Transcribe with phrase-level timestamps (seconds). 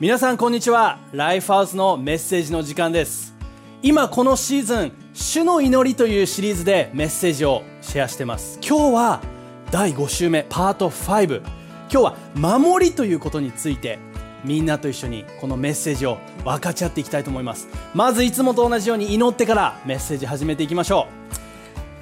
[0.00, 0.98] 皆さんこんにちは。
[1.12, 3.34] ライフハウスのメッセージの時間です。
[3.82, 8.58] 今このシーズン主の祈りというシリーズでメッセージをシェアしてます。
[8.66, 9.20] 今日は
[9.70, 11.46] 第5週目パート5今
[11.90, 13.98] 日は守りということについて
[14.42, 17.68] みんなと一緒にこのメッセージを分かち合っていきたいと思います。
[17.92, 21.08] まずいつもと同じように祈ってからメッセージ始めていきましょ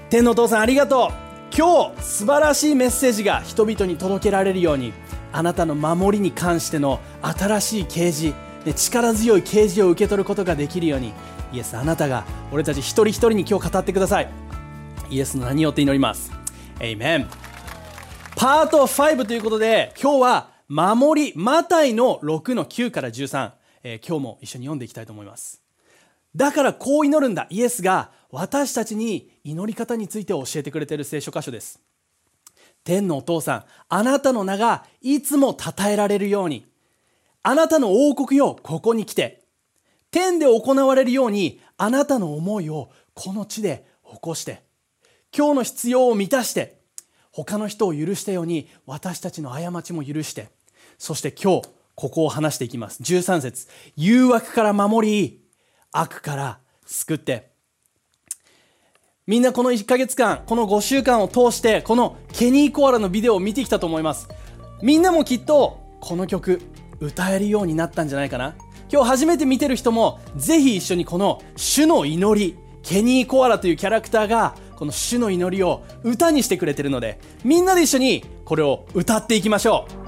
[0.07, 0.11] う。
[0.11, 1.13] 天のお父さんありがとう。
[1.53, 4.93] 今日素晴らしいメッセージが人々に届けられるように。
[5.33, 11.13] あなたの守りに関しての新しい啓示力強い啓示を受け取ることができるように
[11.53, 14.29] イエスあなたが俺たち一人一人に今日語ってください。
[15.11, 16.31] イエスの名によって祈ります。
[16.81, 17.29] エイメン
[18.37, 25.63] パート5ということで今日は守りマタイの6の9から13、えー、今日も一緒に読んでいきたいと思います。
[26.37, 27.47] だからこう祈るんだ。
[27.51, 31.81] イエスが私たちに祈り方について教えてくれている聖書箇所です。
[32.89, 36.65] 天のお父さん、あなたの名がいつも称えられるように、
[37.43, 39.45] あなたの王国よ、ここに来て、
[40.11, 44.63] 天で行われるように、あなたの思いをこの地で起こして、
[45.37, 46.81] 今日の必要を満たして、
[47.31, 50.49] 他の人を許したように私たちの過ちも許して、
[50.97, 53.03] そして今日、ここを話していきます。
[53.03, 53.69] 13節。
[53.97, 55.43] 誘惑から守り、
[55.93, 57.48] 悪から救って、
[59.29, 64.27] みんなこの1ヶ月間、この5週間を通して、このケニーコアラのビデオを見てきたと思います。
[64.83, 66.63] みんなもきっと、この曲、
[66.99, 68.55] 歌えるようになったんじゃないかな。
[68.91, 80.08] 今日初めて見てる人も、ぜひ一緒にこの主の祈り、ケニーコアラというキャラクターが、この主の祈りを歌にしてくれてるので、みんなで一緒にこれを歌っていきましょう。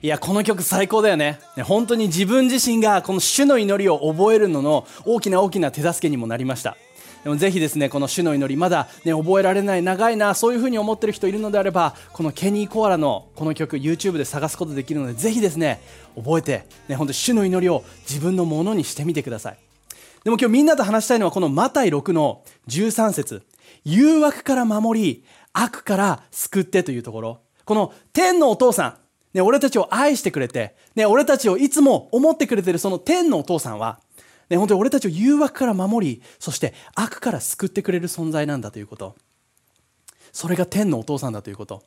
[0.00, 1.40] いや、この曲最高だよね。
[1.64, 6.76] 本当に自分自身がこの主の祈りを覚えるのの大きな大きな手助けにもなりました。
[7.24, 15.80] でもぜひですね、この主の祈り、まだね、覚えられない、長いな、そういうふうに思ってる人いるのであれば、このケニー・コアラのこの曲、YouTube で探すことできるので、ぜひですね、
[16.14, 19.58] 覚えて、ね、本当主の祈りを自分のものにしてみてください。
[20.22, 23.42] でも今日みんなと話したいのはこのマタイ6の13節
[23.84, 27.40] 誘惑から守り、悪から救ってというところ。
[27.64, 28.94] この天のお父さん、
[29.34, 34.00] ね、俺たちを愛してくれて、ね、俺たちをいつも思ってくれてるその天のお父さんは、
[34.48, 39.16] ね、本当に俺たちを誘惑から守り、そして悪から救ってくれる存在なんだということ。
[40.32, 41.82] それが天のお父さんだということ。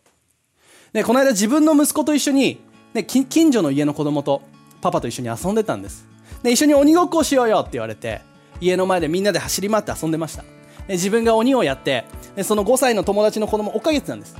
[0.94, 2.60] ね、この間自分の息子と一緒に、
[2.94, 4.42] ね、近所の家の子供と
[4.82, 6.06] パパと一緒に遊んでたんです。
[6.44, 8.22] ね、一緒に鬼ごっこをしようよって言われて、
[8.60, 10.44] 家の前でみんなで走り回って遊んでました。
[10.44, 10.50] ね、
[10.90, 14.36] 自分が鬼をやって、ね、その5歳の友達の子供追っかけてたんです。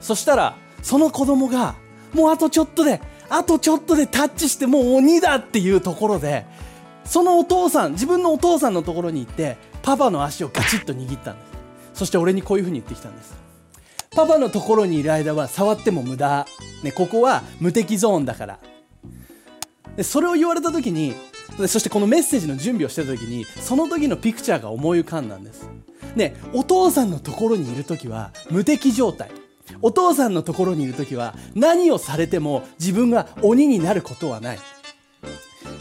[0.00, 1.74] そしたら、その子供が
[2.12, 6.46] もうあとちょっとで、あとちょっとでタッチしてもう鬼だっていうところで、
[7.04, 11.48] そのお父さん、自分のお父さんのところに行って、パパの足をガチッと握ったんです。
[11.94, 13.34] そして俺にこういうふうに言ってきたんです。
[14.10, 16.46] パパのところにいる間は触っても無駄。
[16.82, 18.58] ね、ここは無敵ゾーンだから。
[19.96, 21.14] でそれを言われた時に、
[21.66, 25.68] そしてこのメッセージの準備をしてた時に、その時のピクチャーが思い浮かんだんです。
[26.14, 29.30] ね、お父さんのところにいる時は無敵状態。
[29.82, 34.58] お父さんのところにいる時は何をされても自分が鬼になることはない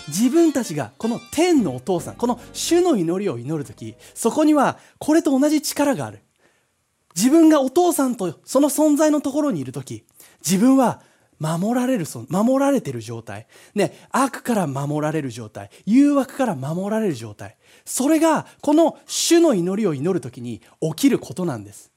[0.08, 6.22] 自分たちがこの天のお父さんこの主の祈りを祈る時そこにはこれと同じ力がある
[7.16, 10.06] 自分がお父さんとその存在のところにいる時
[10.46, 11.02] 自分は
[11.40, 13.48] 守られる、守られてる状態。
[13.76, 15.70] ね、悪から守られる状態。
[15.86, 17.58] 誘惑から守られる状態。
[17.86, 21.92] それが、この主の祈りを祈るときに起きることなんです。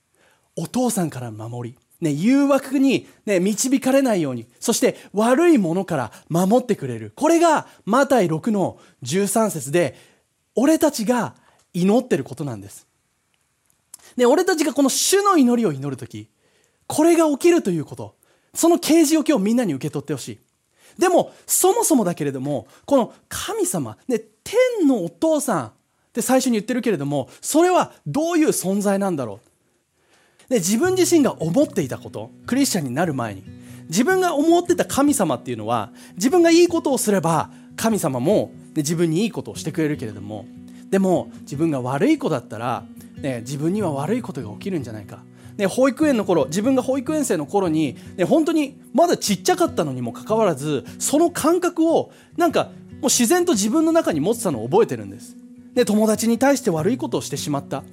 [0.61, 7.13] お父さんから守り、ね、誘惑に、ね、導かれないように、そして悪いものから守ってくれる。
[7.17, 9.97] これがマタイ6の13節で、
[10.55, 11.35] 俺たちが
[11.73, 12.87] 祈ってることなんです。
[14.17, 16.29] ね、俺たちがこの主の祈りを祈るとき、
[16.87, 18.17] これが起きるということ、
[18.53, 20.39] その啓示を今日みんなに受け取ってほしい。
[20.99, 25.73] でも、そもそもだけれども、この神様、ね、天のお父さん、
[26.11, 29.50] って最初に言ってるけれどもそれはどういう存在なんだろう
[30.51, 33.45] で自分自身が思っていたことクリスチャンになる前に
[33.89, 40.47] 自分が思ってた神様っていうのは自分がいいことをすれば神様も、ね、自分にいいことをしてくれるけれども
[40.91, 42.85] でも自分が悪い子だったら、
[43.17, 45.23] ね、自分には悪いことが起きるんじゃないか。
[45.57, 55.37] ね、保育園の頃自分が保育園生の頃に、ね、本当にまだちっちゃかったのにもかかわらずその感覚をなんかもう自然と自分の中に持ってたのを覚えてるんです。
[55.75, 57.85] で友達に対して悪いことをしてしまった。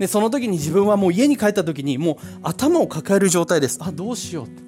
[0.00, 3.78] でその時に自分はもう家に帰った時にもう頭を抱える状態です。
[3.82, 4.62] あどうしようって。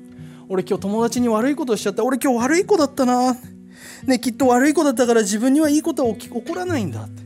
[0.51, 2.05] 俺今日友達に悪いことしちゃった。
[2.05, 3.35] 俺今日悪い子だったな。
[4.05, 7.23] ねきっと悪い子だったから自分にはいいことは起こらないんだって。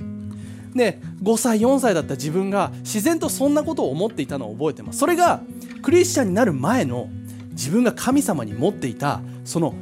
[0.77, 5.01] で5歳4歳だった自分が自然とそんなことを思っていたのを覚えてます。
[5.01, 5.41] それが
[5.83, 7.09] クリスチャンになる前の
[7.51, 9.75] 自分が神様に持っていたその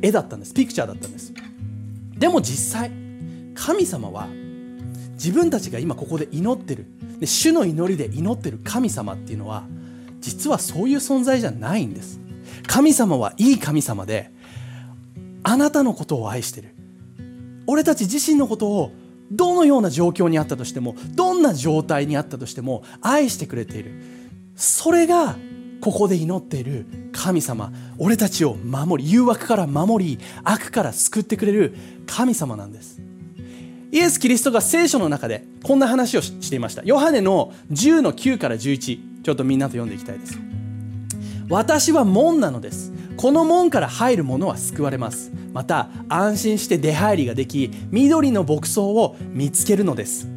[0.00, 0.54] 絵だったんです。
[0.54, 1.34] ピクチャーだったんです。
[2.16, 2.92] でも実際
[3.56, 4.28] 神様は
[5.14, 6.86] 自分たちが今ここで祈ってる。
[7.18, 9.64] で主の祈りで祈ってる神様っていうのは
[10.20, 12.20] 実はそういう存在じゃないんです。
[12.66, 14.30] 神様はいい神様で
[15.42, 16.74] あなたのことを愛してる。
[17.66, 18.92] 俺たち自身のことを
[19.30, 23.92] どのような状況にあったとしてもどんな状態にあったとしても愛してくれている。
[24.54, 25.36] それが
[25.80, 27.72] ここで祈っている神様。
[27.98, 31.76] 俺たちを守り誘惑から守り悪から救ってくれる
[32.06, 32.95] 神様なんです。
[33.92, 36.82] イエス・キリストが聖書の中でこんな話をしていました。
[36.84, 40.38] ヨハネの10の9から11ちょっとみんなと読んでいきたいです。
[41.48, 42.92] 私は門なのです。
[43.16, 45.32] この門から入る者は救われます。
[45.52, 50.28] また安心して出入りができ緑の牧草を見つけるのです。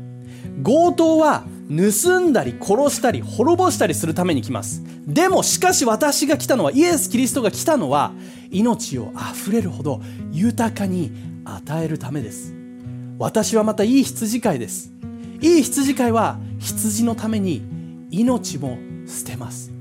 [0.63, 4.83] 強盗は盗んだり殺したり滅ぼしたりするために来ます。
[5.05, 8.11] でもしかし私が来たのはイエス・キリストが来たのは
[8.51, 10.01] 命をあふれるほど
[10.31, 11.11] 豊かに
[11.45, 12.58] 与えるためです。
[13.19, 14.93] 私はまたいい羊飼いです。
[15.41, 17.61] いい羊飼いは羊のために
[18.09, 19.71] 命も捨てます。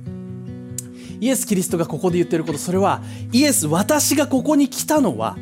[1.21, 3.01] イエス・キリストがここで言ってることそれは
[3.33, 5.37] イエス私がここに来たのは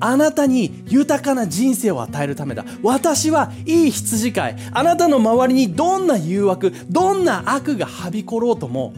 [0.00, 2.64] あなたに豊かな人生を与えるためだ。
[2.82, 4.56] 私はいい羊飼い。
[4.72, 8.94] あなたの周りにどんな誘惑どんな悪がはびころうとも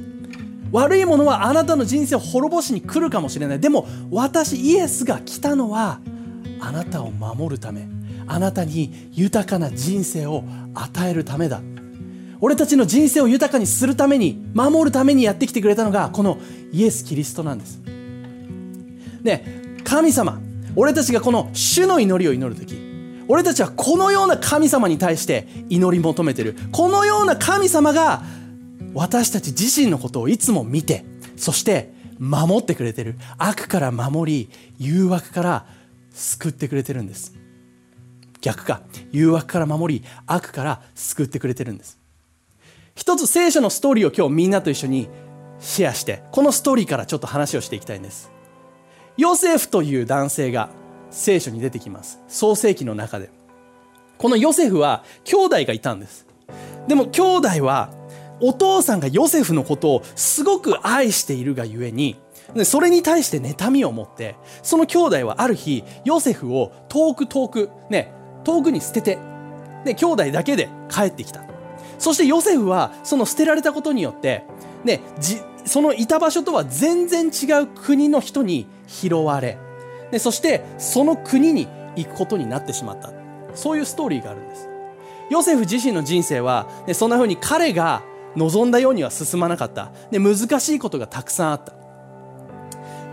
[0.70, 3.60] 悪いものはあなたの人生を滅ぼしに来るかもしれない。
[3.60, 5.98] でも私イエスが来たのは
[6.60, 7.99] あなたを守るため。
[8.30, 11.60] あなたに豊かな人生を与えるためだ。
[12.40, 16.38] 俺たちの人生を豊かにするために守るためにやってきてくれたのがこの
[16.72, 17.80] イエス・キリストなんです。
[19.22, 19.44] で
[19.82, 20.40] 神様
[20.76, 22.78] 俺たちがこの主の祈りを祈る時
[23.26, 26.54] 俺たちはこのような神様に対して祈り求めてる。
[26.70, 28.22] このような神様が
[28.94, 31.04] 私たち自身のことをいつも見て
[31.36, 33.16] そして守ってくれてる。
[33.38, 35.66] 悪から守り誘惑から
[36.12, 37.39] 救ってくれてるんです。
[38.40, 38.82] 逆か
[39.12, 41.98] 誘惑から守り悪から救ってくれてるんです。
[42.94, 45.08] 一つ聖書のストーリーを今日みんなと一緒に
[45.58, 48.30] シェアしてこのストーリーからちょっと話をしていきたいんです。
[49.16, 50.70] ヨセフという男性が
[51.10, 52.20] 聖書に出てきます。
[52.28, 53.30] 創世記の中で。
[54.18, 56.26] このヨセフは兄弟がいたんです。
[56.88, 57.90] でも兄弟は
[58.40, 62.16] お父さんがヨセフのことをすごく愛しているがゆえに
[62.64, 68.12] それに対して妬みを持ってその兄弟はある日ヨセフを遠く遠くね
[68.44, 69.18] 遠くに捨てて
[69.84, 71.42] で兄弟だけで帰ってきた。
[71.98, 74.44] そしてヨセフはその捨てられたことによって、
[74.84, 75.00] ね、
[75.66, 79.58] そのいた場所とは全然違う国の人に拾われ
[80.10, 83.12] でそしてその国に行くことになってしまった。
[83.54, 84.68] そういうストーリーがあるんです。
[85.30, 88.02] ヨセフ自身の人生は、ね、そんな風に彼が
[88.36, 89.92] 望んだようには進まなかった。
[90.10, 91.72] で難しいことがたくさんあった。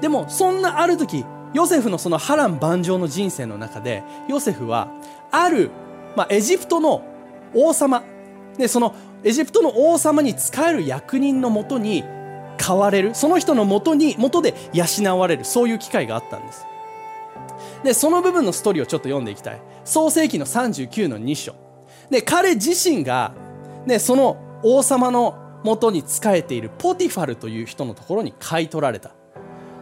[0.02, 4.90] でもそんなある時ヨセフのその波乱万丈の人生の中でヨセフは
[5.32, 5.72] ある、
[6.16, 7.04] まあ、エジプトの
[7.54, 8.04] 王様。
[8.58, 12.04] でそのエジプトの王様に仕える役人のもとに
[12.60, 13.16] 変われる。
[13.16, 15.46] その人のもとに元で養われる。
[15.46, 16.66] そういう機会があったんです。
[17.84, 19.62] でその部分のストーリーをちょっと読んでいきたい。
[19.86, 21.56] 創世紀の39の2章。
[22.10, 23.34] で彼自身が、
[23.86, 29.12] ね、その王様のもとに仕えているポティファルという人のところに買い取られた。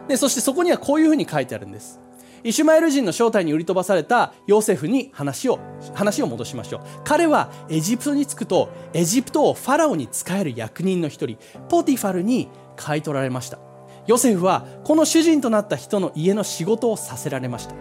[0.08, 2.00] でそしてそこにはこういうふうに書いてあるんです。
[2.44, 5.58] イシュマエル人の正体に売り飛ばされたヨセフに話を
[5.94, 6.80] 話を戻しましょう。
[7.02, 13.58] 彼はエジプトに着くとエジプトをファラオに仕える役人の一人ポティファルに買い取られました。
[14.06, 17.74] ヨセフはこの主人となった人の家の仕事をさせられました。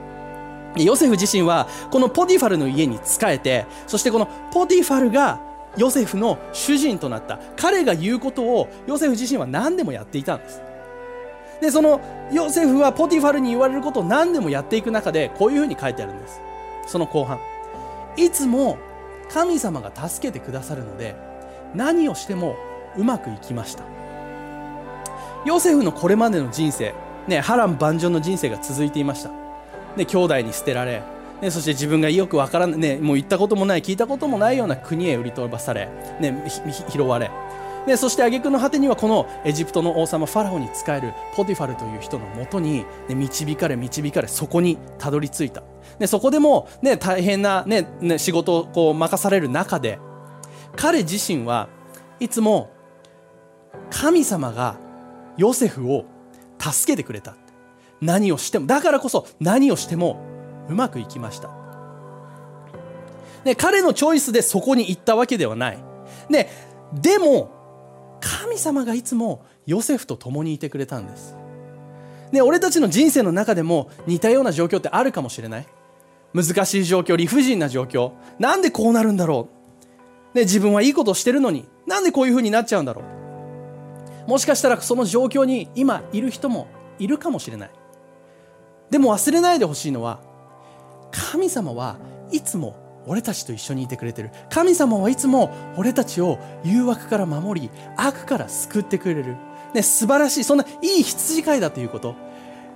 [0.81, 5.39] ヨセフ自身はこのポティファルの家に仕えてそしてこのポティファルが
[5.77, 7.39] ヨセフの主人となった。
[7.55, 10.61] 彼が言うことをヨセフ自身は何でもやっていたんです。
[11.61, 16.41] でそのヨセフはポティファルに言われることを何でもやっていく中でこういうふうに書いてあるんです。
[16.87, 17.39] その後半。
[18.17, 18.77] いつも
[19.31, 21.15] 神様が助けてくださるので
[21.73, 22.55] 何をしても
[22.97, 23.83] うまくいきました。
[25.45, 26.93] ヨセフのこれまでの人生、
[27.27, 29.29] ね、波乱万丈の人生が続いていました、
[29.95, 31.03] ね、兄弟に捨てられ、
[31.41, 35.87] ね、そして自分がよくわからない、ね、もう行ったこともない聞いたこともないような国へ売り飛ばされ、
[36.19, 36.43] ね、
[36.89, 37.29] 拾われ。
[37.85, 45.63] でそして挙句の果てにはこのエジプトの王様ファラオに仕えるポティファルという人のもとに、ね、導かれ導かれそこにたどり着いた。
[45.99, 49.99] でそこでも、ね、大変な、ねね、仕事をこう任される中で
[50.75, 51.69] 彼自身は
[52.19, 52.71] いつも
[53.91, 54.77] 神様が
[55.37, 56.05] ヨセフを
[56.59, 57.35] 助けてくれた。
[58.01, 60.21] 何をしてもだからこそ何をしても
[60.69, 61.49] うまくいきました。
[63.43, 65.77] で彼のチョイスでそこに行ったわけではない。
[66.29, 66.49] で
[66.93, 67.54] でも
[68.25, 71.37] 神様がいつもヨセフと共にいてくれたんです。
[72.31, 75.67] で俺たちの人生の中でも似たような状況ってあるかもしれない。
[76.33, 78.13] 難しい状況理不尽な状況。
[78.39, 79.47] なんでこうなるんだろ
[80.33, 81.67] う、ね、自分はいいことしてるのに。
[81.85, 83.03] なんでこういうふうになっちゃうんだろ
[84.27, 84.29] う。
[84.29, 86.67] もしかしたらその状況に今いる人も
[86.97, 87.69] いるかもしれない。
[88.89, 90.19] でも忘れないでほしいのは
[91.11, 91.97] 神様は
[92.31, 92.75] いつも
[93.07, 94.31] 俺たちと一緒にいてくれてる。
[94.49, 99.35] 神様はいつも俺たちを誘惑から守り悪から救ってくれる、
[99.73, 100.43] ね、素晴らしい。
[100.43, 102.15] そんないい羊飼いだということ。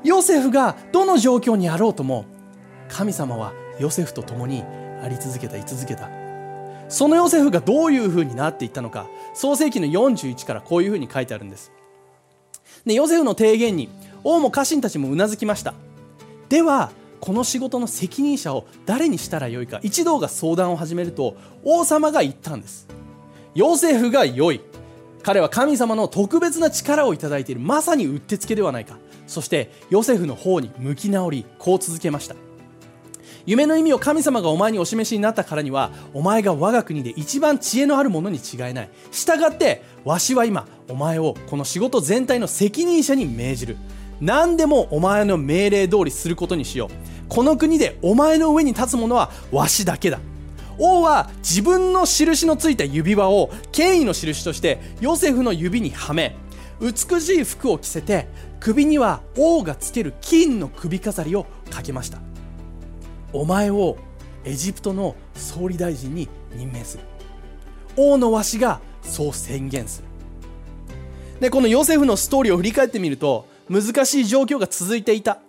[0.04, 2.26] ヨセフがどの状況にあろうとも
[2.88, 4.64] 神様はヨセフと共に
[5.04, 6.10] あり続けた居続けた。
[6.88, 9.08] そのヨセフがどういうふうになっていったのか。
[9.34, 11.72] 創世紀の41からこういうふうに書いてあるんです。
[12.86, 13.90] でヨセフの提言に
[14.24, 15.74] 王も家臣たちもうなずきました。
[16.50, 22.88] ではこの仕事の責任者を誰にしたらよいか一同が相談を始めると王様が言ったんです。
[23.56, 24.62] ヨセフが良い。
[25.22, 27.62] 彼は神様の特別な力をいただいている。
[27.62, 28.98] まさにうってつけではないか。
[29.28, 32.36] そしてヨセフの方に向き直りこう続けました。
[33.46, 38.90] 夢の意味を神様がお前にお示しになったからにはお前が我が国で一番知恵のあるものに違いない。
[39.12, 43.78] したがってわしは今お前をこの仕事全体の責任者に命じる。
[44.22, 46.90] 何でもお前の命令通りすることにしよう。
[47.30, 50.20] この国でお前の上に立つ者はわしだけだ。
[50.78, 56.38] 王は自分の印のついた指輪を権威の印としてヨセフの指にはめ
[56.80, 58.28] 美しい服を着せて
[58.62, 62.20] 首には王がつける金の首飾りをかけました。
[63.34, 63.98] お前を
[64.46, 67.04] エジプトの総理大臣に任命する。
[67.98, 70.08] 王のわしがそう宣言する。
[71.42, 75.40] でこのヨセフのストーリーを振り返ってみると難しい状況が続いていた。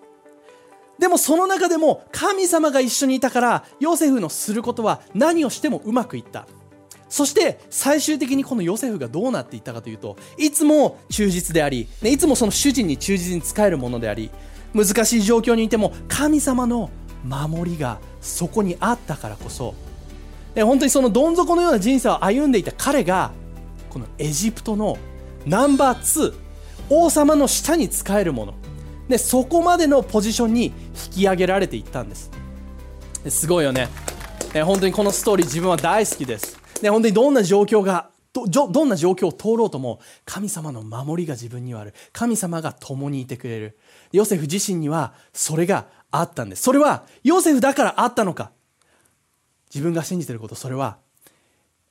[0.98, 6.46] でもその中でも神様が一緒にいたからヨセフのすることは何をしてもうまくいった。
[7.08, 14.30] そして最終的にこのヨセフがどうなっていったかというといつも忠実であり、いつもその主人に忠実に仕えるものであり
[14.74, 16.90] 難しい状況にいても神様の
[17.24, 19.74] 守りがそこにあったからこそ
[20.54, 23.32] 本当にそのどん底のような人生を歩んでいた彼が
[23.88, 24.96] このエジプトの
[25.46, 26.34] ナンバー2
[26.90, 28.54] 王様の下に仕えるもの。
[29.08, 30.72] でそこまでのポジションに引
[31.12, 32.30] き上げられていったんです。
[33.28, 33.88] すごいよね。
[34.54, 36.58] え本当にこのストーリー自分は大好きです。
[36.82, 41.94] で本当にどんな状況がどどんな状況を通ろうとも神様の守りが自分にはある。
[42.12, 43.78] 神様が共にいてくれる。
[44.12, 46.62] ヨセフ自身にはそれがあったんです。
[46.62, 48.52] それはヨセフだからあったのか。
[49.72, 50.98] 自分が信じてることそれは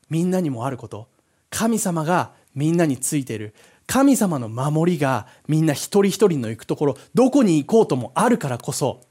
[0.10, 1.08] みんなにもあること。
[1.50, 3.54] 神様がみんなについている。
[3.90, 9.02] 神様の守りがみんな一人一人の行くところどこに行こうともあるからこそ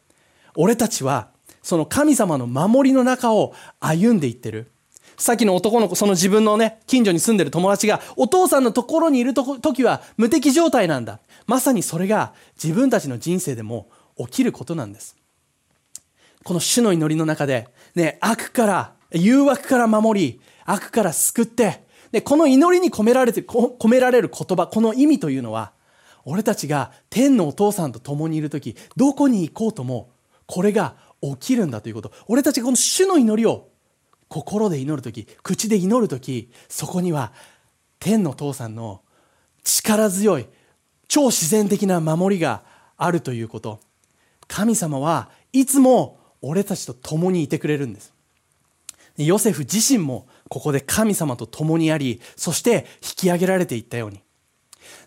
[0.54, 1.30] 俺たちは
[1.64, 4.70] その神様の守りの中を歩んでいってる。
[5.16, 11.18] さっきの男の子その自分のね近所に住んでる友達がお父さんのところにいると時は無敵状態なんだ。
[11.48, 15.16] まさにそれが自分たちの人生でも起きることなんです。
[16.44, 17.66] この主の祈りの中で
[17.96, 25.72] ね悪から誘惑から守り悪から救ってで、この祈りに込められて、込められる言葉、この意味というのは、
[26.24, 30.10] 俺たちが天のお父さんと共にいる時、どこに行こうとも、
[30.46, 32.12] これが起きるんだということ。
[32.26, 33.68] 俺たちがこの主の祈りを
[34.28, 37.32] 心で祈る時、口で祈る時、そこには
[37.98, 39.02] 天のお父さんの
[39.64, 40.46] 力強い、
[41.08, 42.62] 超自然的な守りが
[42.96, 43.80] あるということ。
[44.46, 48.12] 神様はいつも俺たちと共にいてくれるんです。
[49.16, 54.22] ヨセフ自身もここで神様と共にあり、そして引き上げられていったように。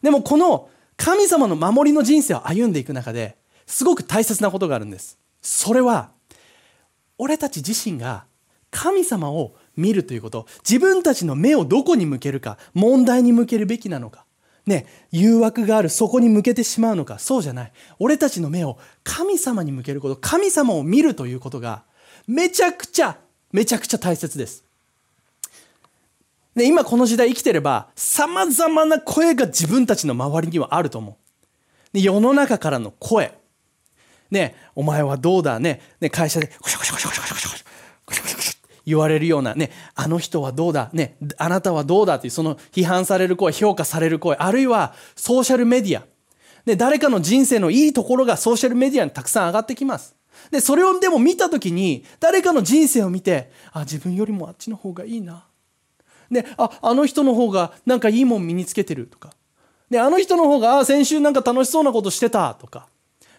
[0.01, 5.17] でもこの神様の守りの人生を歩んでいく中で、すごく大切なことがあるんです。
[5.41, 6.11] それは、
[7.17, 8.25] 俺たち自身が
[8.69, 14.25] 神様を見るということ、自分たちの目をどこに向けるか、問題に向けるべきなのか、
[14.65, 17.71] ね、誘惑がある、そこに向けてしまうのか、そうじゃない。
[17.99, 21.83] 俺たちの目を神様に向けること、神様を見るということが、
[22.27, 23.17] めちゃくちゃ
[23.51, 24.63] めちゃくちゃ大切です
[26.55, 31.15] で今この時代生きてれば様々な声が自分たちの周りにはあると思う。
[31.93, 33.37] で世の中からの声。
[34.29, 35.81] ねお前はどうだね。
[35.99, 41.15] ね会社でコシャコシャコシャコシャコシャコシャコシャコシャ言われるようなねあの人はどうだね。
[41.37, 44.35] あなたはどうだっていうその批判される声評価される声。
[44.35, 46.03] あるいはソーシャルメディア。
[46.65, 50.15] で誰かの人生のいいところがソーシャルメディアにたくさん上がってきます。
[50.49, 55.45] でそれをでも見た時に誰かの人生を見てあ自分よりもあっちの方がいいな。
[56.31, 59.33] でああの人の方がなんかいいもん身につけてるとか。
[59.89, 62.87] であの人の方があ先週なんか楽しそうなことしてたとか、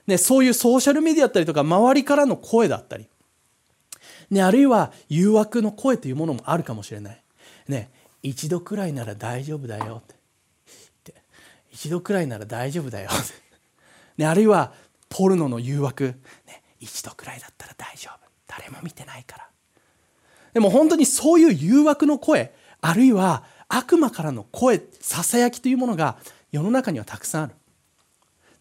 [0.07, 3.09] ね、そういうソーシャルメディアだったりとか周りからの声だったり、
[4.31, 7.23] ね、あるいは誘惑の声というものもあるかもしれない。
[7.69, 7.91] ね、
[8.23, 10.15] 一度くらいなら大丈夫だよって。
[11.71, 13.33] 一度くらいなら大丈夫だよって、
[14.19, 14.75] ね、あるいは
[15.09, 16.15] ポルノの誘惑、
[16.47, 18.29] ね、一度くらいだったら大丈夫。
[18.47, 19.49] 誰も見てないから。
[20.53, 26.19] でも本当にそういう誘惑の声あるいは悪魔からの声ささやきというものが
[26.51, 27.55] 世の中にはたくさんある。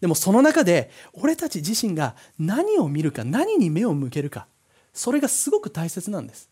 [0.00, 4.46] でもその中で俺たち自身が何を見るか何に目を向けるか
[4.92, 6.48] それがすごく大切なんです。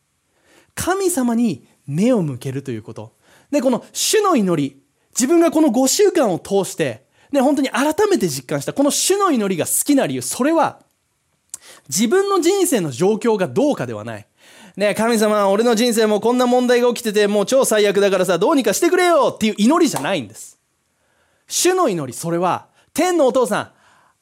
[0.75, 3.15] 神様に目を向けるということ。
[3.51, 10.81] でこの主の祈り自分がこの5週間を通してね、本当に改めて実感したこの主の祈りが好きな理由それは
[11.89, 14.27] 自分の人生の状況がどうかではない。
[14.77, 20.59] ね神様、俺の人生もこんな問題が起きてて、もう超最悪だからさ、どうにかしてくれよっていう祈りじゃないんです。
[21.47, 23.71] 主の祈り、それは、天のお父さん、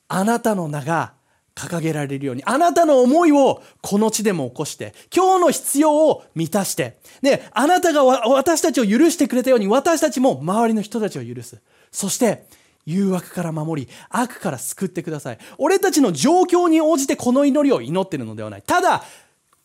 [0.09, 1.13] あなたの名が
[1.55, 11.61] 掲げられるように、あなたの思いをこの地でも起こして、今日の必要を満たして、ね、あなたが私たちを許してくれたように、私たちも周りの人たちを許す。
[11.91, 12.47] そして、
[12.87, 15.39] 誘惑から守り、悪から救ってください。
[15.59, 18.63] 俺たちの状況に応じてこの祈りを祈ってるのではない。
[18.63, 19.05] ただ、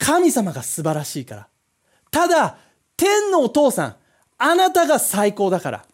[0.04, 1.48] 神様が素晴らしいから。
[2.12, 2.58] ただ、
[2.98, 3.96] 天のお父さん、
[4.38, 5.86] あなたが最高だから。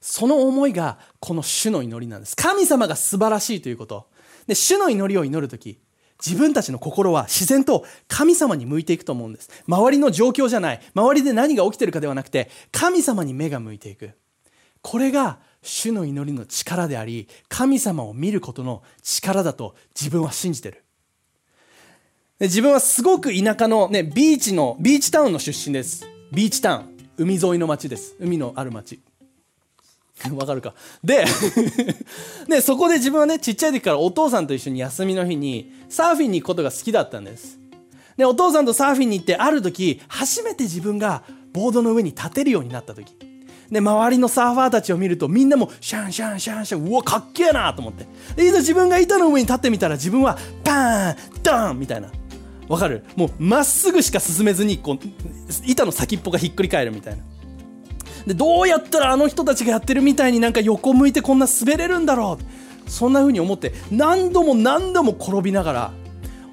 [0.00, 2.34] その思いがこの主の祈りなんです。
[2.34, 4.08] 神様が素晴らしいということ。
[4.48, 5.78] で、主の祈りを祈るとき、
[6.24, 9.50] 自分たちの心は自然と神様に向いていくと思うんです。
[9.68, 10.80] 周りの状況じゃない。
[10.92, 14.10] 周りで何が起きてるかではなくて、神様に目が向いていく。
[14.82, 20.82] これが主の祈りの力であり、神様を見ることの力だと自分は信じてる。
[22.38, 26.06] で自分はすごく田舎のね、ビーチの、ビーチタウンの出身です。
[26.32, 26.96] ビーチタウン。
[27.16, 28.14] 海沿いの町です。
[28.20, 29.00] 海のある町。
[30.36, 30.74] わかるか。
[31.02, 31.24] で
[32.46, 37.58] で、そこで自分はね、ちっちゃい時からお父さんと一緒に休みの日にサーフィンに行くことが好きだったんです。
[38.18, 41.22] で、お父さんとサーフィンに行ってある時、初めて自分が
[41.54, 43.14] ボードの上に立てるようになった時。
[43.70, 48.06] で、周りのサーファーたちを見るとみんなもシャンシャンシャンシャン、うわ、かっけえなと思って。
[48.36, 52.10] で、いざ自分が板の上に立ってみたら自分はパーン、ドーンみたいな。
[52.68, 53.04] わかる？
[53.16, 54.98] もうまっすぐしか進めずにこう
[55.66, 57.22] 板の先っぽがひっくり返るみたいな。
[58.26, 65.92] でどうやったらあの人たちがやってるみたいになんか横向いてこんな滑れるんだろうそんな風に思って何度も何度も転びながら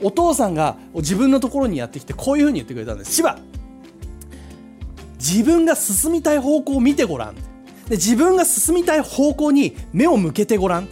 [0.03, 3.39] お父さんが自分のところにやってきてこういう風に言ってくれたんです芝
[5.17, 7.41] 自分が進みたい方向を見てごらんで
[7.91, 10.87] 自分が進みたい方向に目を向けてごらん。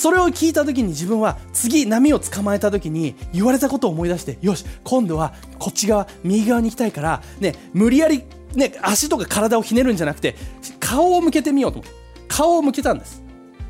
[0.00, 10.36] それを聞いた時に自分は次波を捕まえた時に言われたことを思い出してよし今度はこっち側右側に行きたいからね無理やりね足とか体をひねるんじゃなくて
[10.80, 13.22] 顔を向けてみようと思って顔を向けたんです。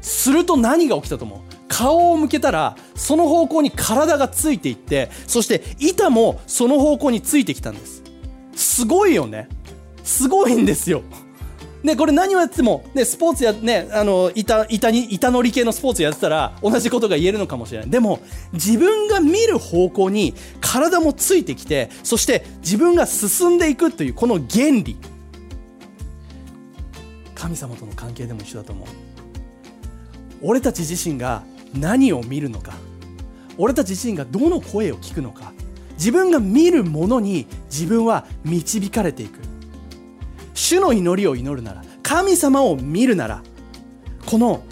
[0.03, 1.40] すると何が起きたと思う？
[1.66, 8.05] 顔を向けたらその方向に体がついていってそして板もその方向についてきたんです。
[8.55, 9.49] すごいよね。
[10.05, 11.03] すごいんですよ。
[11.83, 17.90] ね、これ何をやっても、ね、スポーツや、ね、あの、板、板に、板乗り系のスポーツやってたら、同じことが言えるのかもしれない。
[17.90, 18.21] でも、
[18.53, 24.97] 自分が見る方向に体もついてきて、そして自分が進んでいくという、この原理。
[27.35, 28.88] 神様との関係でも一緒だと思う。
[30.43, 31.43] 俺たち自身が
[31.75, 32.75] 何を見るのか。
[33.57, 35.53] 俺たち自身がどの声を聞くのか。
[35.93, 39.50] 自分が見るものに自分は導かれていく。
[40.61, 43.42] 主の祈りを祈るなら神様を見るなら
[44.27, 44.62] この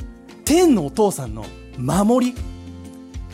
[0.45, 1.47] 天のお父さんの
[1.79, 2.35] 守り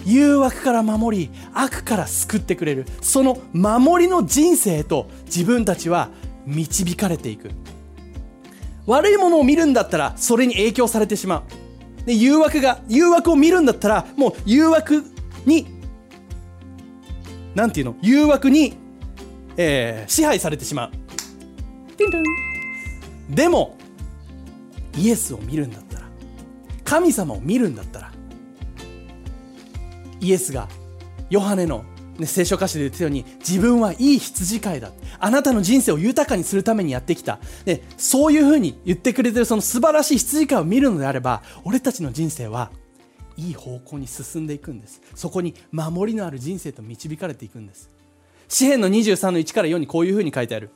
[0.05, 6.11] 誘惑から守り悪から救ってくれるその守りの人生へと自分たちは
[6.47, 7.51] 導かれていく。
[8.87, 11.38] 悪いものを見るんだったらそれに影響されてしま
[12.03, 12.07] う。
[12.07, 15.03] で誘惑が誘惑を見るんだったらもう誘惑
[15.45, 15.67] に
[17.55, 17.97] なんていうの？
[18.01, 18.75] 誘惑に、
[19.57, 20.90] えー、支配されてしまう。
[23.31, 23.77] でも
[24.97, 26.05] イエスを見るんだったら
[26.85, 28.13] 神様を見るんだったら
[30.21, 30.69] イエスが
[31.31, 31.85] ヨハネの
[32.19, 42.71] ね、聖書歌詞で言ってたように自分はいい羊飼いだあなたの人生を豊かにするためにやってきた、ね、そういうふうに言ってくれてるその素晴らしい羊飼いを見るのであれば俺たちの人生は
[43.37, 45.01] いい方向に進んでいくんです。
[45.17, 47.91] そこに守りのある人生と導かれていくんです。
[48.49, 50.71] 詩篇の23の1から4にこういうふうに書いてある。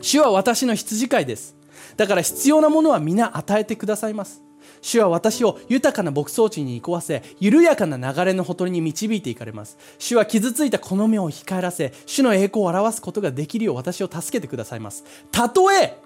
[0.00, 1.56] 主は私の羊飼いです。
[1.96, 4.42] だから必要なものは皆与えてくださいます。
[4.82, 9.76] 主は私を豊かな牧草地に行わせ緩やかな流れのほとりに導いていかれます。
[9.98, 15.04] 主は傷ついたこの目を控えらせ主の栄光を表すことができるよう私を助けてくださいます。
[15.30, 15.98] たとえ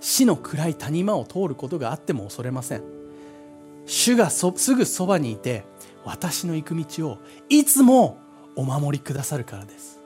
[0.00, 2.82] 死の暗い谷間を通ることがあっても恐れません。
[3.86, 5.64] 主がすぐそばにいて
[6.04, 8.18] 私の行く道をいつも
[8.54, 9.97] お守りくださるからです。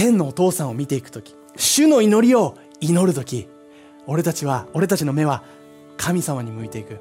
[0.00, 3.50] 天のお父さんを見ていく時主の祈りを祈る時
[4.06, 5.44] 俺たちは俺たちの目は
[5.98, 7.00] 神様に向いていく。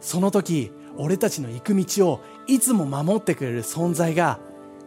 [0.00, 4.38] その時俺たちの行く道をいつも守ってくれる存在が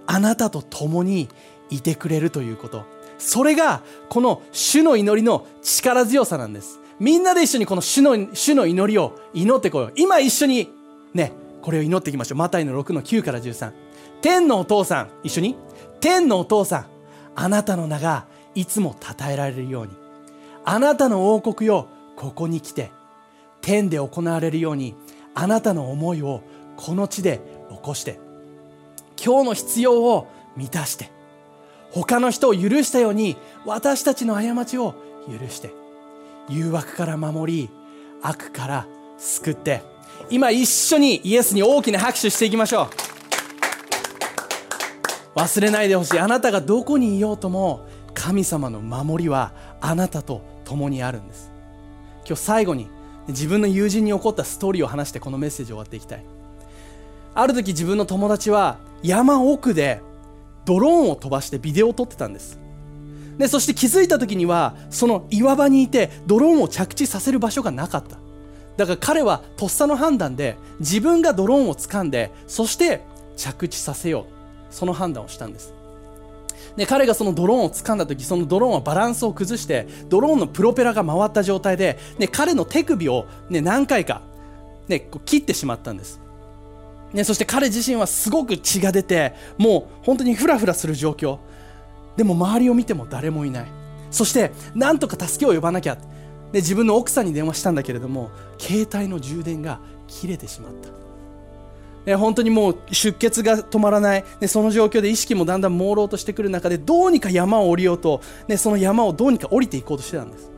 [0.07, 1.27] あなたと共に
[1.69, 2.85] いてくれるということ。
[3.17, 6.79] それがこの主の祈りの力強さなんです。
[7.01, 9.93] みんなで一緒にこの主の主の祈りを祈ってこよう。
[9.97, 10.69] 今一緒に
[11.13, 12.37] ねこれを祈っていきましょう。
[12.37, 13.73] マタイの6の9から13
[14.21, 15.57] 天のお父さん一緒に。
[15.99, 16.94] 天のお父さん
[17.35, 20.05] あなたの名がいつも称えられるように。
[20.65, 22.91] あなたの王国よここに来て
[23.61, 24.95] 天で行われるように
[25.35, 26.41] あなたの思いを
[26.75, 28.19] この地で起こして
[29.23, 31.11] 今日の必要を満たして
[31.91, 34.95] 他の人を許したように私たちの過ちを
[35.27, 35.71] 許して
[36.49, 37.69] 誘惑から守り
[38.21, 39.81] 悪から救って
[40.29, 43.04] 今一緒にイエスに大きな拍手していきましょう。
[45.35, 46.19] 忘れないでほしい。
[46.19, 51.51] あなたがどこにいようとも神様の守りはあなたと共にあるんです。
[52.25, 52.87] 今日最後に
[53.27, 56.25] 自分の友人に起こったストーリーを話してこのメッセージを終わっていきたい。
[57.35, 60.01] ある時自分の友達は山奥で
[60.63, 62.57] ドローンを飛ばしてビデオを撮ってたんです。
[63.37, 68.17] でそして気づいた時にはその岩場にいてドローンを着地させる場所がなかった。
[68.77, 73.01] だから彼はとっさの判断で自分がドローンを掴んでそして
[73.35, 74.34] 着地させよう
[74.69, 75.73] その判断をしたんです。
[76.75, 84.21] で彼がそのドローンを掴んだ時そのドローンはバランスを崩してドローンのプロペラが回った状態で、ね、彼の手首を、ね、何回か、
[84.87, 86.19] ね、こう切ってしまったんです。
[87.13, 91.39] ね、そして彼自身はすごく血が出てもう本当にフラフラする状況。
[92.17, 93.67] でも周りを見ても誰もいない。
[94.11, 95.97] そしてなんとか助けを呼ばなきゃ。
[96.51, 101.04] で自分の奥さんに電話したんだけれども携帯の充電が切れてしまった。
[102.13, 110.51] 本当にもう出血が止まらない、ね、その状況で意識もだんだん朦朧としてくる中でどうにか山を降りようと、ね、その山をどうにか降りていこうとしてたんです。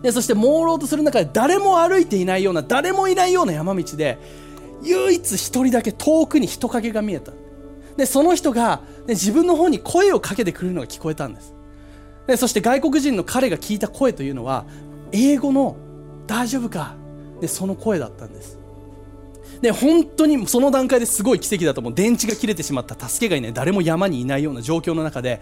[0.00, 4.18] でそして朦朧とする中で誰も歩いていないような誰もいないような山道で
[4.82, 7.32] 唯一一人だけ遠くに人影が見えた。
[7.96, 11.52] でその人が、ね、自分の方に声をかけてくるのが聞こえたんです。
[12.28, 14.66] でそして外国人の彼が聞いた声というのは
[15.12, 15.76] 英語の
[16.28, 16.94] 「大丈夫か?」
[17.40, 18.57] でその声だったんです。
[19.60, 21.94] で本当にその段階ですごい奇跡だと思う。
[21.94, 23.08] 電池が切れてしまった。
[23.08, 23.52] 助けがいない。
[23.52, 25.40] 誰も山にいないような状況の中で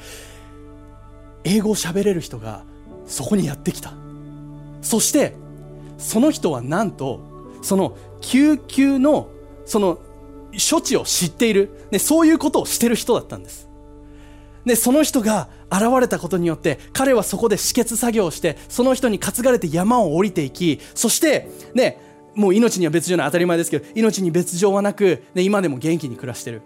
[1.44, 2.64] 英語を喋れる人が
[3.06, 3.92] そこにやってきた。
[4.82, 5.34] そして
[5.98, 7.20] その人はなんと
[7.62, 9.28] その救急の
[9.64, 9.98] その
[10.52, 13.68] 処置を知っている、ね、そういうことをしてる人だったんです。
[14.64, 22.05] でその人が現れたことによって彼はそこで止血作業をしてその人に担がれて山を降りていきそしてね
[22.36, 26.62] もう命には別状ない当たり前ですけど命に別状はなく、ね、今でも元気に暮らしてる。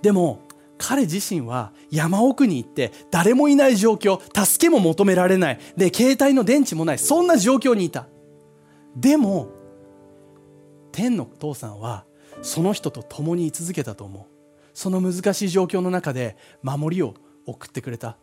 [0.00, 0.40] でも
[0.78, 5.60] 彼自身は山奥に行って誰もいない状況助けも求められない。
[5.76, 6.98] で携帯の電池もない。
[6.98, 8.06] そんな状況にいた。
[8.96, 9.48] でも
[10.92, 12.04] 天の父さんは
[12.42, 14.24] その人と共に居続けたと思う。
[14.72, 17.14] その難しい状況の中で守りを
[17.46, 18.16] 送ってくれた。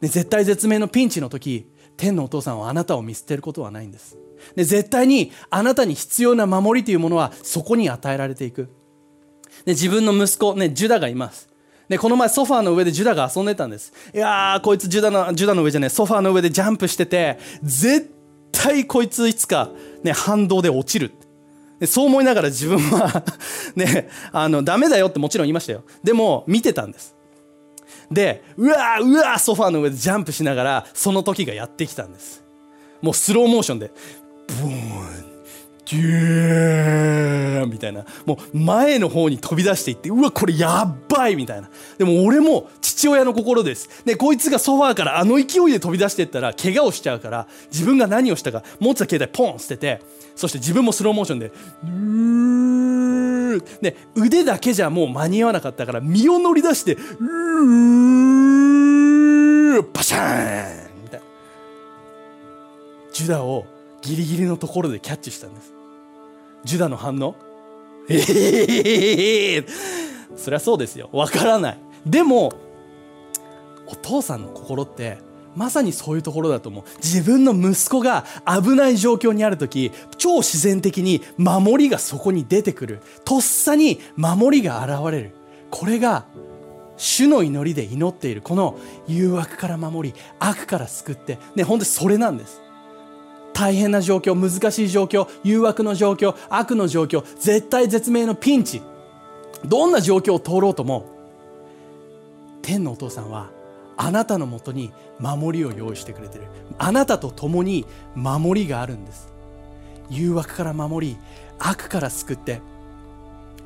[0.00, 4.18] で絶対絶命のピンチの時天のお父さんはあなたを見捨てることはないんです。
[4.56, 8.68] で絶対にあなたに必要な守りというものはそこに与えられていく。
[9.64, 11.48] で自分の息子、ね、ジュダがいます。
[11.88, 13.92] でこの前ソファーの上でジュダが遊んでたんです。
[14.14, 18.10] いやーこいつジュダのジュダの上じゃないソファーの上でジャンプしてて絶
[18.52, 19.70] 対こいついつか、
[20.02, 21.12] ね、反動で落ちる。
[21.80, 23.24] でそう思いながら自分は
[23.76, 25.84] ねあのダメだよってもちろん言いましたよ。
[26.02, 27.13] でも見てたんです。
[28.10, 32.42] でうわーうわーソファーの上でジャンプしながらその時がやってきたんです。
[33.02, 33.92] もうスローモーションで
[34.46, 35.34] ブーン
[35.86, 38.04] デューみたいな。
[38.24, 41.68] もう前の方に飛び出していってうわこれやっばいみたいな。
[41.98, 44.04] でも俺も父親の心です。
[44.04, 50.00] でこいつがソファーからあの勢いで飛び出していったら怪我をしちゃうから自分が何をしたか持ってた携帯ポン捨てて
[50.36, 51.52] そして自分もスローモーションで
[51.84, 60.90] うーで腕だけじゃもう間に合わなかったから身を乗り出してうーパシャーン!
[61.04, 61.26] みたいな。
[63.12, 63.66] ジュダを
[64.02, 65.72] ギリギリのところでキャッチしたんです。
[66.64, 67.36] ジュダの反応
[68.08, 69.66] ええー、
[70.36, 71.08] そりゃそうですよ。
[71.12, 71.78] わからない。
[72.04, 72.52] でも
[73.86, 75.18] お父さんの心って
[75.56, 76.84] まさにそういうところだと思う。
[76.96, 83.00] 自分の息子が危ない状況にある時超自然的に守りがそこに出てくる。
[83.24, 85.34] とっさに守りが現れる。
[85.70, 86.24] これが
[86.96, 88.42] 主の祈りで祈っている。
[88.42, 91.38] この誘惑から守り悪から救って。
[91.54, 92.60] ね本当にそれなんです。
[93.52, 98.82] 大変な状況難しい状況誘惑の状況悪の状況絶対絶命のピンチ。
[99.64, 101.06] どんな状況を通ろうとも
[102.62, 103.50] 天のお父さんは
[103.96, 106.44] あなたのもとに守りを用意してくれてる。
[106.78, 109.34] あなたと共に守りがあるんです。
[110.10, 111.16] 誘惑から守り
[111.58, 112.60] 悪から救って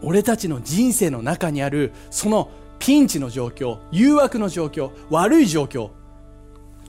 [0.02, 5.90] 俺たちの人生の中にあるそのピンチの状況誘惑の状況悪い状況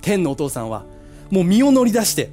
[0.02, 0.86] 天のお父さんは
[1.32, 2.30] もう身を乗り出して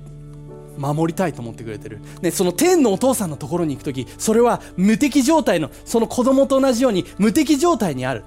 [0.77, 8.25] 守りたいと思ってくれてる、ね、その天のお父さんのところに行く時それは無敵状態のその子供と同じように無敵状態にある。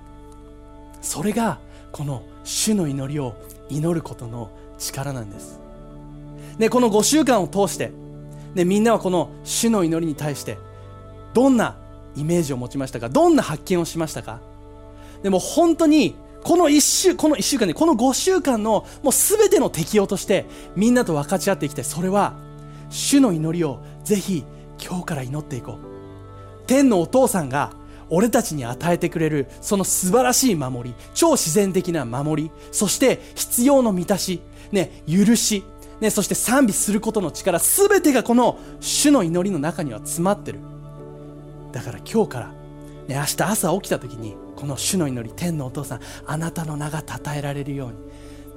[1.01, 1.59] それが
[1.91, 3.35] この主の祈りを
[3.69, 5.59] 祈ることの力なんです。
[6.57, 7.91] で、この5週間を通して、
[8.55, 10.57] ね、みんなはこの主の祈りに対して
[11.33, 11.77] どんな
[12.15, 13.09] イメージを持ちましたか？
[13.09, 14.39] どんな発見をしましたか？
[15.21, 21.85] でも本当にこの1週、この1週間で、この5週間のもう全ての適用としてみんなと分かち合っていきたい。
[21.85, 22.33] それは
[22.89, 24.43] 主の祈りをぜひ
[24.83, 25.77] 今日から祈っていこう。
[26.65, 27.73] 天のお父さんが
[28.09, 34.41] 俺たちに与えてくれるその素晴らしい守り、超自然的な守り、そして必要の満たし、
[34.71, 35.63] ね、許し、
[36.01, 40.59] ね、そして賛美することの力、すべてがこの主の祈りの中には詰まってる。
[41.71, 42.47] だから今日から、
[43.07, 47.87] ね、明日朝起きた時に、この主の祈り、天のお父さん、あなたの名が称えられるよ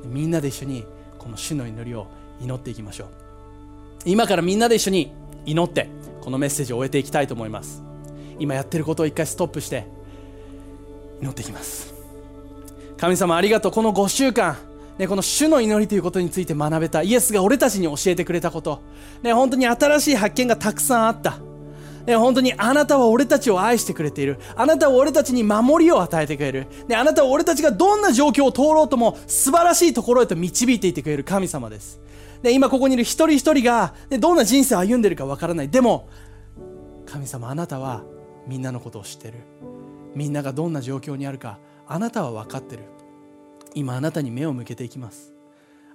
[0.03, 0.85] うに、みんなで一緒に
[1.19, 2.07] この主の祈りを
[2.41, 3.09] 祈っていきましょう。
[4.05, 5.13] 今からみんなで一緒に
[5.45, 5.89] 祈って、
[6.21, 7.92] このメッセージを終えていきたいと思います。
[8.39, 9.87] 今やってることを一回ストップして
[11.21, 11.95] 祈ってきます。
[12.97, 13.73] 神様ありがとう。
[13.73, 14.57] この5週間
[14.99, 18.83] ね、この主の祈りということについて学べたイエスが俺たちに教えてくれたこと、
[19.23, 21.39] ね、本当に新しい発見がたくさんあった、
[22.07, 24.39] ね、本当にあなたは俺たちを愛してくれている。
[24.55, 31.99] あなたは俺たちに守りを与えてくれる、ね、あなたは俺たちがどんな状況を通ろうとも素晴らしいところへと導いていてくれる神様です、
[32.43, 35.71] ね、今ここにいる一人一人が、ね、どんな人生を歩んでるかわからない。
[35.71, 36.09] でも
[37.07, 38.03] 神様あなたは
[38.47, 39.39] みんなのことを知ってる。
[40.15, 42.85] みんながどんな状況にあるかあなたは分かってる。
[43.75, 45.33] 今あなたに目を向けていきます。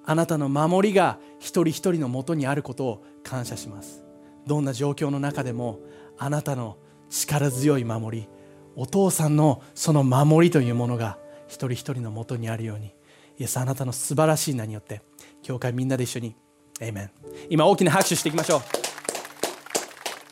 [0.04, 4.04] あなたの守りが一人一人のもとにあることを感謝します。
[4.46, 5.80] どんな状況の中でも
[6.18, 6.78] あなたの
[7.10, 8.30] 力強い守り
[8.76, 12.94] お父さんのその守りというものが一人一人のもとにあるように。
[13.40, 15.04] イエスあなたの素晴らしい名によって
[15.44, 16.36] 教会みんなで一緒に
[16.80, 17.12] エイメン
[17.52, 18.62] 今大きな拍手していきましょう。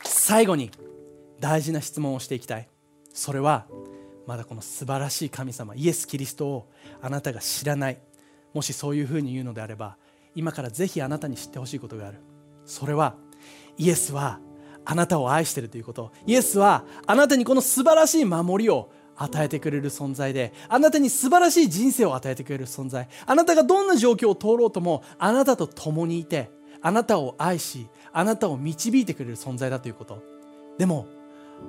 [0.03, 0.71] 最後に
[1.39, 2.69] 大事な質問をしていきたい。
[3.13, 3.65] それは
[4.27, 6.71] まだこの素晴らしい神様イエス・キリストを
[7.01, 7.99] あなたが知らない。
[8.53, 9.97] もしそういうふうに言うのであれば
[10.33, 12.19] 今からぜひあなたに知ってほしいことがある。
[12.65, 13.15] それは
[13.77, 14.39] イエスは
[14.85, 16.11] あなたを愛しているということ。
[16.25, 23.07] イエスはあなたにこの素晴らしい守りを与えてくれる存在であなたに素晴らしい人生を与えてくれる存在。
[23.25, 26.49] あなたがどんな状況を通ろうともあなたと共にいて
[26.81, 30.21] あなたを愛しあなたを導いてくれる存在だということ。
[30.77, 31.07] でも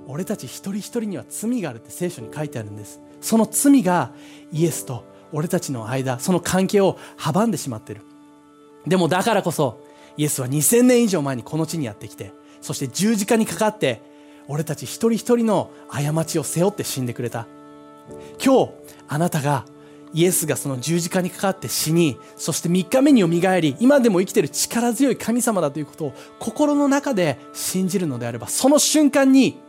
[0.07, 3.01] 俺たち一人一人には罪があるって聖書に書いてあるんです。
[3.20, 4.12] その罪が
[4.53, 8.03] イエスと俺たちの間その関係を阻んでしまってる。
[8.87, 9.81] でもだからこそ
[10.16, 14.01] イエスは2000年以上前にこの地にやってきてそして十字架にかかって
[14.49, 17.46] 俺たち一人一人の過ちを背負って死んでくれた。
[18.42, 18.70] 今日
[19.09, 19.64] あなたが
[20.12, 29.61] イエスがその十字架にかかって死にそして3日目によみがえり今でも生きてる力強い神様だということを心の中で信じるのであればその瞬間に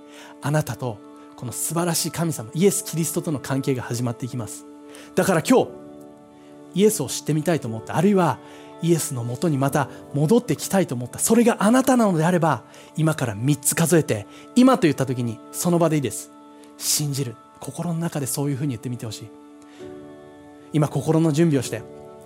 [0.41, 0.97] あなたと
[1.35, 4.65] この素晴らしい神様イエス・キリストとの関係が始まっていきます。
[5.15, 5.67] だから今日
[6.73, 8.39] イエスを知ってみたいと思ったあるいは
[8.81, 11.19] イエスのもとにまた戻ってきたいと思った。
[11.19, 12.63] それがあなたなのであれば
[12.95, 16.31] 今から3つ数えて今と言った時にその場でいいです。
[16.77, 17.35] 信じる。
[17.59, 19.31] 心の中でそういうふうに言ってみてほしい。
[20.73, 21.81] 今心の準備をして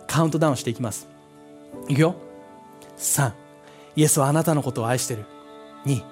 [0.08, 1.08] カウントダウンしていきます。
[1.88, 2.16] いくよ。
[2.98, 3.32] 3
[3.96, 5.26] イエスはあなたのことを愛してる。
[5.86, 6.04] 2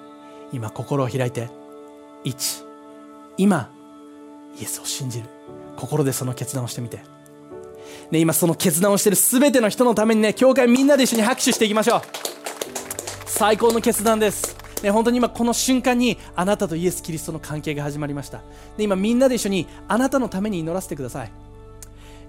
[0.52, 1.48] 今心を開いて
[2.24, 2.64] 1
[3.36, 3.70] 今
[4.58, 5.26] イエスを信じる。
[5.76, 6.98] 心でその決断をしてみて、
[8.10, 12.02] ね、今その決断をしている全ての人のためにね教会みんなで一緒に拍手していきましょう。
[13.26, 14.56] 最高の決断です。
[14.82, 18.42] ね、本当に今この瞬間にあなたとイエス・キリストの関係が始まりました。
[18.76, 21.32] で今みんなで一緒にあなたのために祈らせてください。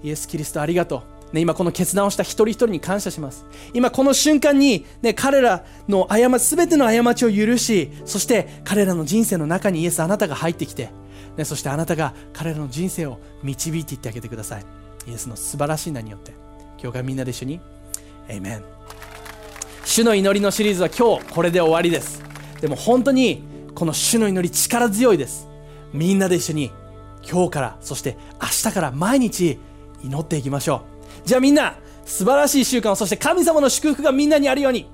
[0.04, 1.02] イエス・キリストありがとう、
[1.34, 3.46] ね、今この決断をした一人一人に感謝します。
[3.74, 10.90] 今この瞬間に、ね、彼らの過ち全ての過ちを許しそして彼らの人生の中にイエスあなたが入ってきて、
[11.38, 14.66] ね、そしてあなたが彼らの人生を導いていってあげてください。
[15.08, 16.34] イエスの素晴らしい名によって。
[16.78, 17.62] 教会みんなで一緒に
[18.28, 18.64] エイメン
[19.86, 22.24] 主の祈りのシリーズは今日これで終わりです。
[22.60, 23.44] でも本当に
[23.76, 25.48] この主の祈り力強いです。
[25.94, 26.72] みんなで一緒に
[27.30, 29.60] 今日からそして明日から毎日
[30.04, 30.91] 祈っていきましょう。
[31.26, 34.90] じゃあみんな素晴らしい習慣をそして神様の祝福がみんなにあるように。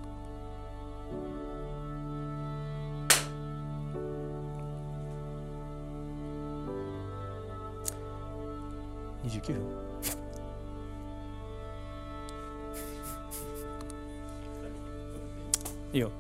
[15.94, 16.12] いいよ。